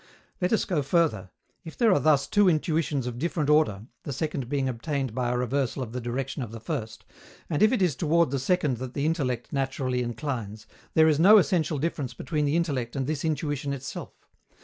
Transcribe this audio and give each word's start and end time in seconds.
Let 0.41 0.51
us 0.51 0.65
go 0.65 0.81
further: 0.81 1.29
if 1.63 1.77
there 1.77 1.93
are 1.93 1.99
thus 1.99 2.25
two 2.25 2.49
intuitions 2.49 3.05
of 3.05 3.19
different 3.19 3.51
order 3.51 3.83
(the 4.01 4.11
second 4.11 4.49
being 4.49 4.67
obtained 4.67 5.13
by 5.13 5.29
a 5.29 5.37
reversal 5.37 5.83
of 5.83 5.91
the 5.91 6.01
direction 6.01 6.41
of 6.41 6.51
the 6.51 6.59
first), 6.59 7.05
and 7.51 7.61
if 7.61 7.71
it 7.71 7.83
is 7.83 7.95
toward 7.95 8.31
the 8.31 8.39
second 8.39 8.77
that 8.77 8.95
the 8.95 9.05
intellect 9.05 9.53
naturally 9.53 10.01
inclines, 10.01 10.65
there 10.95 11.07
is 11.07 11.19
no 11.19 11.37
essential 11.37 11.77
difference 11.77 12.15
between 12.15 12.45
the 12.45 12.55
intellect 12.55 12.95
and 12.95 13.05
this 13.05 13.23
intuition 13.23 13.73
itself. 13.73 14.15